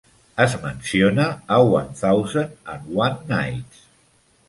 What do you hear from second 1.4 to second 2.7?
a "One Thousand